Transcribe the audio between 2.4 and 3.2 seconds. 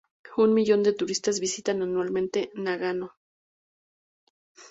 Nagano.